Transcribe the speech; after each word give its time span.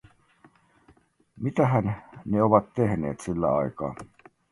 Mitähän 1.39 1.95
ne 2.25 2.43
ovat 2.43 2.73
tehneet 2.73 3.19
sillä 3.19 3.55
aikaa? 3.55 3.95